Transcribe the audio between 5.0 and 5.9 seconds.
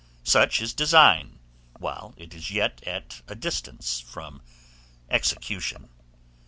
execution.